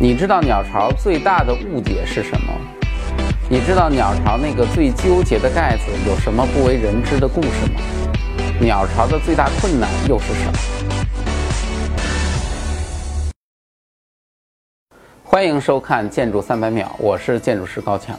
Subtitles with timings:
[0.00, 2.52] 你知道鸟巢最大的误解是什么？
[3.50, 7.80] 你知道鸟巢那个最纠结的盖子有什么不为人知的故事吗？
[8.60, 10.52] 鸟巢的最大困难又是什么？
[15.24, 18.16] 欢迎收看《建筑三百秒》，我是建筑师高强。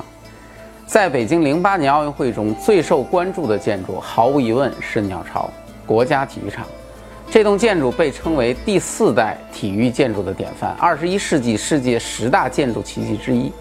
[0.85, 5.49] 在北京零八年奥运会中最受关注的建筑，毫无疑问是鸟巢
[5.85, 6.67] 国家体育场。
[7.31, 13.51] 这栋建筑被称为第四代体育建筑的典范，二十一世纪世界十大建筑奇迹之一。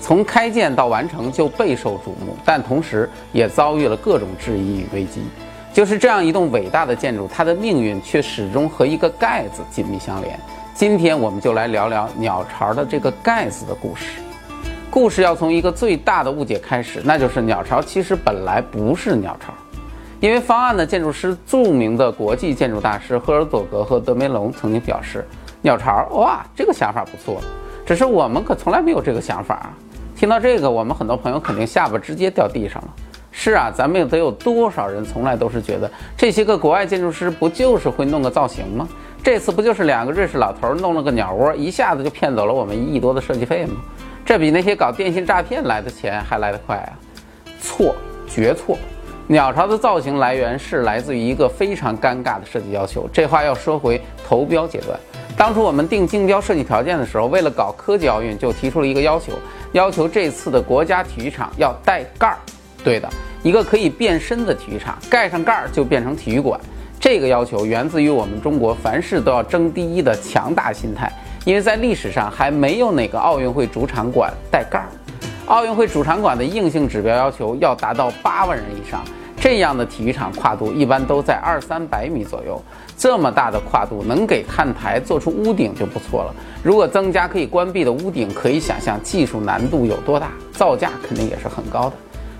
[0.00, 5.20] 从开建到完成就备受瞩目，但同时也遭遇了各种质疑与危机。
[5.74, 10.40] 就是这样一栋伟大的建筑，它的命运却始终和一个盖子紧密相连。
[10.72, 14.20] 今天我们就来聊聊鸟巢的这个盖子的故事。
[14.90, 19.52] 故事要从一个最大的误解开始，那就是鸟巢其实本来不是鸟巢。
[20.20, 25.24] 因为方案的建筑师，著名的国际建筑大师赫尔佐格和德梅隆曾经表示
[25.62, 27.40] ：“鸟巢，哇，这个想法不错，
[27.86, 29.70] 只是我们可从来没有这个想法啊。”
[30.16, 32.88] 听到这个，我们很多朋友肯定下巴直接掉地上了。
[33.30, 38.88] 是啊，咱们得有多少人从来都是觉得这些个国外建筑师不就是会弄个造型吗？
[39.22, 43.76] 这次不就是两个瑞士老头弄了个鸟窝，一下子就骗走了我们一亿多的设计费吗？
[44.24, 46.90] 这比那些搞电信诈骗来的钱还来得快啊！
[47.60, 47.94] 错，
[48.26, 48.76] 绝错。
[49.30, 53.06] 鸟巢的造型来源是来自于一个非常尴尬的设计要求。
[53.12, 54.98] 这话要说回投标阶段，
[55.36, 59.34] 当初我们定竞标设计条件的时候，为了搞科技奥运，就提出了一个要求，
[59.72, 62.38] 要求这次的国家体育场要带盖儿。
[62.82, 63.06] 对的，
[63.42, 66.58] 一个可以变身的体育场，盖上盖儿就变成体育馆。
[66.98, 71.12] 这个要求源自于我们中国凡事都要争第一的强大心态，
[71.44, 74.88] 因为在历史上还没有哪个奥运会主场馆带盖儿。
[75.48, 79.02] 奥运会主场馆的硬性指标要求要达到八万人以上。
[79.40, 82.60] 这样的体育场跨度一般都在二三百米左右，
[82.98, 86.34] 这么大的跨度能给看台做出屋顶就不错了。
[86.62, 91.92] 如果增加可以关闭的屋顶，可以想象技术难度有多大，造价肯定也是很高的。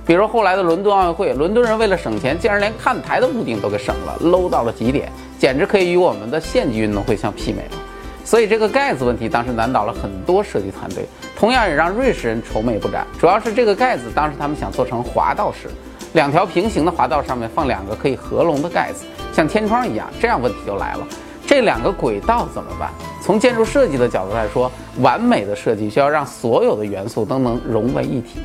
[0.04, 7.87] 比如后来的伦敦奥运会，伦敦人为了省钱，竟然连看台的屋顶都给省了，low 到了极点，简直可以与我们的县级运动会相媲美了。
[8.28, 13.06] 所以这个盖子问题当时难倒了很多设计团队，同样也让瑞士人愁眉不展。
[13.18, 15.70] 主要是这个盖子当时他们想做成滑道式。
[16.12, 20.06] 两条平行的滑道上面放两个可以合拢的盖子，像天窗一样。
[20.20, 21.06] 这样问题就来了，
[21.46, 22.90] 这两个轨道怎么办？
[23.22, 28.40] 从建筑设计的角度来说，完美的设计需要让所有的元素都能融为一体。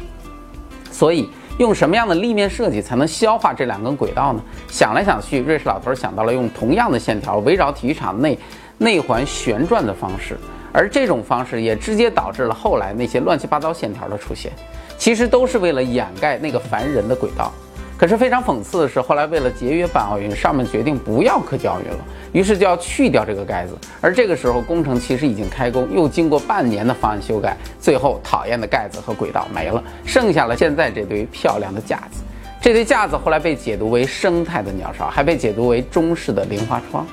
[0.94, 4.42] 所以，用什么样的立面设计才能消化这两根轨道呢？
[4.70, 8.40] 想来想去，瑞士老头想到了用同样的线条围绕体育场内
[8.78, 10.38] 内环旋转的方式，
[10.72, 14.52] 而这种方式也直接导致了后来那些乱七八糟线条的出现。
[14.98, 17.52] 其实都是为了掩盖那个烦人的轨道，
[17.98, 22.00] 可是非常讽刺的是，后来为了节约办奥运，上面决定不要科技奥运了，
[22.32, 23.78] 于是就要去掉这个盖子。
[24.00, 32.22] 而这个时候工程其实已经开工，又经过半年的方案修改，最后讨厌的盖子和轨道没了，剩下了现在这堆漂亮的架子。
[32.62, 37.06] 这堆架子后来被解读为生态的鸟巢，还被解读为中式的零花窗。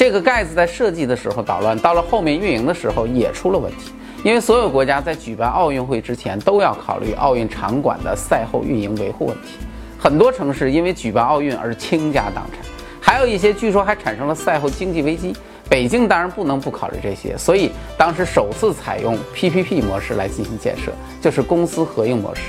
[0.00, 3.92] 这个盖子在设计的时候捣乱，到了后面运营的时候也出了问题。
[4.24, 9.58] 因为所有国家在举办奥运会之前都要考虑奥运场馆的赛后运营维护问题，
[9.98, 12.64] 很多城市因为举办奥运而倾家荡产，
[12.98, 15.36] 还有一些据说还产生了赛后经济危机。
[15.68, 20.90] 北京当然不能不考虑这些，所以当时首次采用 PPP 模式来进行建设，
[21.20, 22.40] 就是公私合营模式。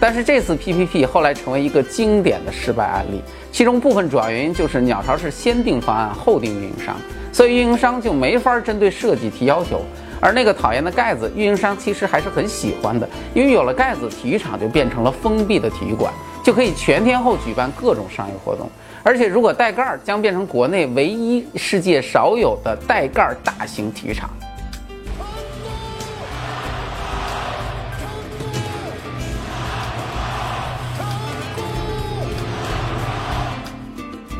[0.00, 3.20] 但是这次 PPP 后来成为一个经典的失败案例，
[3.50, 6.96] 其中部分主要原因就是鸟巢是先定方案后定运营商，
[7.32, 9.82] 所以运营商就没法针对设计提要求。
[10.20, 16.12] 而那个讨厌的盖子，运营商其实还是很喜欢的，因为有了盖子，体育场就变成了封闭的体育馆，
[16.44, 18.68] 就可以全天候举办各种商业活动。
[19.04, 24.28] 而且如果带盖儿，将变成国内唯一、世界少有的带盖儿大型体育场。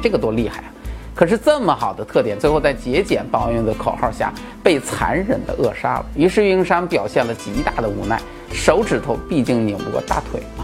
[0.03, 0.73] 这个多厉害啊！
[1.15, 4.33] 可是这么好的特点，最后在节俭抱怨的口号下
[4.63, 6.07] 被残忍的扼杀了。
[6.15, 8.21] 于是运营商表现了极大的无奈，
[8.53, 10.63] 手指头毕竟拧不过大腿啊！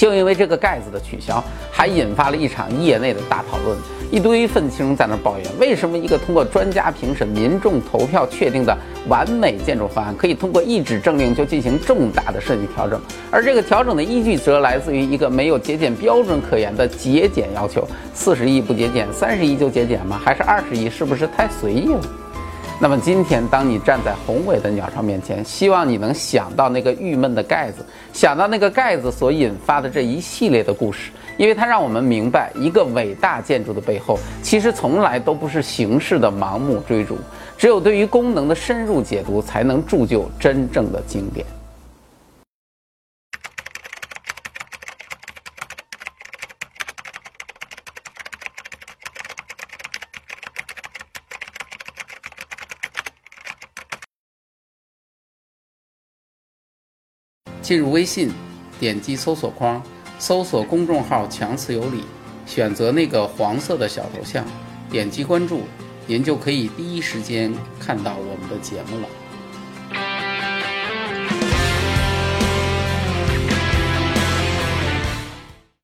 [0.00, 3.76] 就因为这个盖子的取消，还引发了一场业内的大讨论。
[4.10, 8.74] 一堆愤青在那抱怨：为什么一个通过专家评审、民众投票确定的
[9.08, 12.98] 完美建筑方案，可以通过一纸政令就进行重大的设计调整？
[13.30, 20.18] 而这个调整的依据则来自于一个没有节俭标准可言的节俭要求：四十亿不节俭，三十亿就节俭吗？
[20.24, 20.88] 还是二十亿？
[20.88, 22.00] 是不是太随意了？
[22.82, 31.10] 那么今天，当你站在宏伟的鸟巢面前，希望你能想到那个郁闷的盖子，想到那个盖子所引发的这一系列的故事。
[31.36, 37.18] 因为它让我们明白，一个伟大建筑的背后，其实从来都不是形式的盲目追逐，
[37.58, 41.44] 只有对于功能的深入解读，才能铸就真正的经典。
[57.70, 58.32] 进入微信，
[58.80, 59.80] 点击搜索框，
[60.18, 62.02] 搜索公众号“强词有理”，
[62.44, 64.44] 选择那个黄色的小头像，
[64.90, 65.60] 点击关注，
[66.04, 69.19] 您就可以第一时间看到我们的节目了。